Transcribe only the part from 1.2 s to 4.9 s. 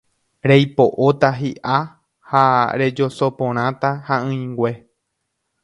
hi'a ha rejosoporãta ha'ỹingue